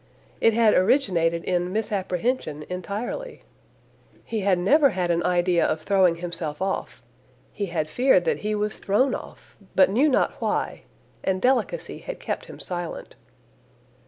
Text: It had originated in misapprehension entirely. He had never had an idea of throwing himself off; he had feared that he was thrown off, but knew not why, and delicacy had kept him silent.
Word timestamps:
It 0.39 0.55
had 0.55 0.73
originated 0.73 1.43
in 1.43 1.71
misapprehension 1.71 2.65
entirely. 2.69 3.43
He 4.25 4.39
had 4.39 4.57
never 4.57 4.89
had 4.89 5.11
an 5.11 5.21
idea 5.23 5.63
of 5.63 5.81
throwing 5.83 6.15
himself 6.15 6.59
off; 6.59 7.03
he 7.53 7.67
had 7.67 7.87
feared 7.87 8.25
that 8.25 8.39
he 8.39 8.55
was 8.55 8.79
thrown 8.79 9.13
off, 9.13 9.55
but 9.75 9.91
knew 9.91 10.09
not 10.09 10.41
why, 10.41 10.85
and 11.23 11.39
delicacy 11.39 11.99
had 11.99 12.19
kept 12.19 12.45
him 12.45 12.59
silent. 12.59 13.15